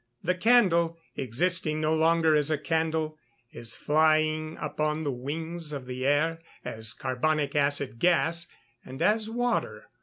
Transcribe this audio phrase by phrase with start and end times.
[0.23, 3.19] The candle, existing no longer as a candle,
[3.51, 8.47] is flying upon the wings of the air as carbonic acid gas,
[8.83, 9.91] and as water.